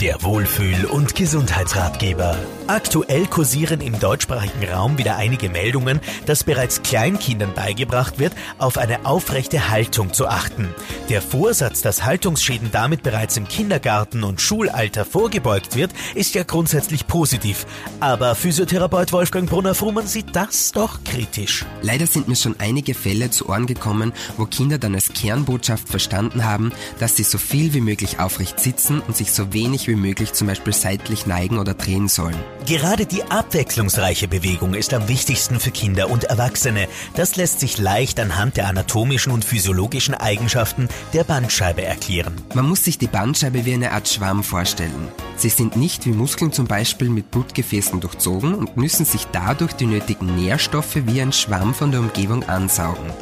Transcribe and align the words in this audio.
Der 0.00 0.22
Wohlfühl- 0.22 0.84
und 0.84 1.16
Gesundheitsratgeber. 1.16 2.38
Aktuell 2.68 3.26
kursieren 3.26 3.80
im 3.80 3.98
deutschsprachigen 3.98 4.68
Raum 4.70 4.96
wieder 4.96 5.16
einige 5.16 5.48
Meldungen, 5.48 6.00
dass 6.24 6.44
bereits 6.44 6.82
Kleinkindern 6.82 7.52
beigebracht 7.54 8.20
wird, 8.20 8.32
auf 8.58 8.78
eine 8.78 9.06
aufrechte 9.06 9.70
Haltung 9.70 10.12
zu 10.12 10.28
achten. 10.28 10.72
Der 11.08 11.20
Vorsatz, 11.20 11.82
dass 11.82 12.04
Haltungsschäden 12.04 12.70
damit 12.70 13.02
bereits 13.02 13.36
im 13.36 13.48
Kindergarten 13.48 14.22
und 14.22 14.40
Schulalter 14.40 15.04
vorgebeugt 15.04 15.74
wird, 15.74 15.90
ist 16.14 16.36
ja 16.36 16.44
grundsätzlich 16.44 17.08
positiv. 17.08 17.66
Aber 17.98 18.36
Physiotherapeut 18.36 19.12
Wolfgang 19.12 19.50
Brunner-Frumann 19.50 20.06
sieht 20.06 20.36
das 20.36 20.70
doch 20.70 21.02
kritisch. 21.02 21.64
Leider 21.82 22.06
sind 22.06 22.28
mir 22.28 22.36
schon 22.36 22.54
einige 22.58 22.94
Fälle 22.94 23.30
zu 23.30 23.48
Ohren 23.48 23.66
gekommen, 23.66 24.12
wo 24.36 24.44
Kinder 24.44 24.78
dann 24.78 24.94
als 24.94 25.12
Kernbotschaft 25.12 25.88
verstanden 25.88 26.44
haben, 26.44 26.70
dass 27.00 27.16
sie 27.16 27.24
so 27.24 27.38
viel 27.38 27.74
wie 27.74 27.80
möglich 27.80 28.20
aufrecht 28.20 28.60
sitzen 28.60 29.00
und 29.00 29.16
sich 29.16 29.32
so 29.32 29.52
wenig 29.52 29.87
wie 29.88 29.96
möglich 29.96 30.32
zum 30.34 30.46
Beispiel 30.46 30.72
seitlich 30.72 31.26
neigen 31.26 31.58
oder 31.58 31.74
drehen 31.74 32.06
sollen. 32.06 32.38
Gerade 32.66 33.06
die 33.06 33.24
abwechslungsreiche 33.24 34.28
Bewegung 34.28 34.74
ist 34.74 34.94
am 34.94 35.08
wichtigsten 35.08 35.58
für 35.58 35.72
Kinder 35.72 36.10
und 36.10 36.24
Erwachsene. 36.24 36.86
Das 37.14 37.34
lässt 37.34 37.58
sich 37.58 37.78
leicht 37.78 38.20
anhand 38.20 38.56
der 38.56 38.68
anatomischen 38.68 39.32
und 39.32 39.44
physiologischen 39.44 40.14
Eigenschaften 40.14 40.88
der 41.12 41.24
Bandscheibe 41.24 41.82
erklären. 41.82 42.36
Man 42.54 42.68
muss 42.68 42.84
sich 42.84 42.98
die 42.98 43.08
Bandscheibe 43.08 43.64
wie 43.64 43.74
eine 43.74 43.90
Art 43.90 44.08
Schwamm 44.08 44.44
vorstellen. 44.44 45.08
Sie 45.38 45.50
sind 45.50 45.76
nicht 45.76 46.04
wie 46.04 46.10
Muskeln 46.10 46.52
zum 46.52 46.66
Beispiel 46.66 47.08
mit 47.08 47.30
Blutgefäßen 47.30 48.00
durchzogen 48.00 48.54
und 48.54 48.76
müssen 48.76 49.06
sich 49.06 49.24
dadurch 49.30 49.72
die 49.72 49.86
nötigen 49.86 50.34
Nährstoffe 50.34 50.96
wie 51.06 51.22
ein 51.22 51.32
Schwamm 51.32 51.74
von 51.74 51.92
der 51.92 52.00
Umgebung 52.00 52.42
ansaugen. 52.48 53.12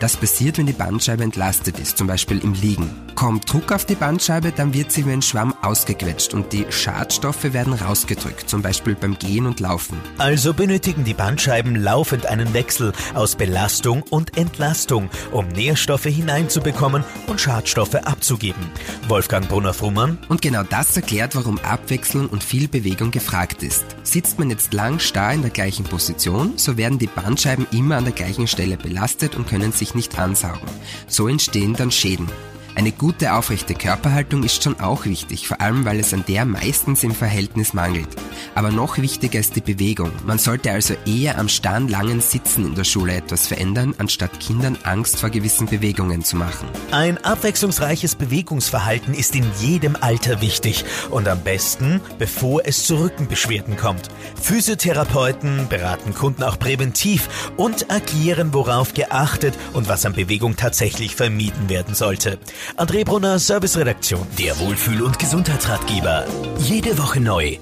Das 0.00 0.16
passiert, 0.16 0.58
wenn 0.58 0.66
die 0.66 0.72
Bandscheibe 0.72 1.22
entlastet 1.22 1.78
ist, 1.78 1.98
zum 1.98 2.06
Beispiel 2.06 2.38
im 2.38 2.54
Liegen. 2.54 2.90
Kommt 3.14 3.50
Druck 3.50 3.72
auf 3.72 3.86
die 3.86 3.94
Bandscheibe, 3.94 4.52
dann 4.52 4.74
wird 4.74 4.92
sie 4.92 5.06
wie 5.06 5.12
ein 5.12 5.22
Schwamm 5.22 5.54
ausgequetscht 5.62 6.34
und 6.34 6.52
die 6.52 6.66
Schadstoffe 6.68 7.52
werden 7.54 7.72
rausgedrückt, 7.72 8.48
zum 8.48 8.60
Beispiel 8.60 8.94
beim 8.94 9.18
Gehen 9.18 9.46
und 9.46 9.60
Laufen. 9.60 9.98
Also 10.18 10.52
benötigen 10.52 11.04
die 11.04 11.14
Bandscheiben 11.14 11.76
laufend 11.76 12.26
einen 12.26 12.52
Wechsel 12.52 12.92
aus 13.14 13.36
Belastung 13.36 14.02
und 14.10 14.36
Entlastung, 14.36 15.08
um 15.32 15.48
Nährstoffe 15.48 16.04
hineinzubekommen 16.04 17.04
und 17.26 17.40
Schadstoffe 17.40 17.94
abzugeben. 17.94 18.70
Wolfgang 19.08 19.48
Brunner-Frummann. 19.48 20.18
Und 20.28 20.42
genau 20.42 20.62
das 20.62 20.94
erklärt, 20.94 21.36
warum 21.36 21.58
Abwechslung 21.66 22.28
und 22.28 22.44
viel 22.44 22.68
Bewegung 22.68 23.10
gefragt 23.10 23.62
ist. 23.62 23.84
Sitzt 24.02 24.38
man 24.38 24.50
jetzt 24.50 24.72
lang 24.72 24.98
starr 24.98 25.34
in 25.34 25.42
der 25.42 25.50
gleichen 25.50 25.84
Position, 25.84 26.52
so 26.56 26.76
werden 26.76 26.98
die 26.98 27.06
Bandscheiben 27.06 27.66
immer 27.72 27.96
an 27.96 28.04
der 28.04 28.12
gleichen 28.12 28.46
Stelle 28.46 28.76
belastet 28.76 29.36
und 29.36 29.48
können 29.48 29.72
sich 29.72 29.94
nicht 29.94 30.18
ansaugen. 30.18 30.68
So 31.06 31.28
entstehen 31.28 31.74
dann 31.74 31.90
Schäden. 31.90 32.28
Eine 32.74 32.92
gute 32.92 33.32
aufrechte 33.32 33.74
Körperhaltung 33.74 34.42
ist 34.42 34.62
schon 34.62 34.80
auch 34.80 35.06
wichtig, 35.06 35.48
vor 35.48 35.60
allem 35.62 35.86
weil 35.86 35.98
es 35.98 36.12
an 36.12 36.24
der 36.28 36.44
meistens 36.44 37.04
im 37.04 37.12
Verhältnis 37.12 37.72
mangelt. 37.72 38.08
Aber 38.56 38.70
noch 38.70 38.96
wichtiger 38.96 39.38
ist 39.38 39.54
die 39.54 39.60
Bewegung. 39.60 40.10
Man 40.24 40.38
sollte 40.38 40.70
also 40.70 40.94
eher 41.04 41.38
am 41.38 41.50
starren 41.50 41.88
langen 41.88 42.22
Sitzen 42.22 42.64
in 42.64 42.74
der 42.74 42.84
Schule 42.84 43.14
etwas 43.14 43.46
verändern, 43.46 43.94
anstatt 43.98 44.40
Kindern 44.40 44.78
Angst 44.82 45.20
vor 45.20 45.28
gewissen 45.28 45.66
Bewegungen 45.66 46.24
zu 46.24 46.36
machen. 46.36 46.66
Ein 46.90 47.22
abwechslungsreiches 47.22 48.14
Bewegungsverhalten 48.14 49.12
ist 49.12 49.36
in 49.36 49.44
jedem 49.60 49.94
Alter 50.00 50.40
wichtig 50.40 50.86
und 51.10 51.28
am 51.28 51.40
besten, 51.40 52.00
bevor 52.18 52.62
es 52.64 52.84
zu 52.84 52.96
Rückenbeschwerden 52.96 53.76
kommt. 53.76 54.08
Physiotherapeuten 54.40 55.68
beraten 55.68 56.14
Kunden 56.14 56.42
auch 56.42 56.58
präventiv 56.58 57.28
und 57.58 57.90
erklären, 57.90 58.54
worauf 58.54 58.94
geachtet 58.94 59.52
und 59.74 59.86
was 59.86 60.06
an 60.06 60.14
Bewegung 60.14 60.56
tatsächlich 60.56 61.14
vermieden 61.14 61.68
werden 61.68 61.94
sollte. 61.94 62.38
André 62.78 63.04
Brunner, 63.04 63.38
Serviceredaktion. 63.38 64.26
Der 64.38 64.58
Wohlfühl- 64.60 65.02
und 65.02 65.18
Gesundheitsratgeber. 65.18 66.24
Jede 66.58 66.96
Woche 66.96 67.20
neu. 67.20 67.58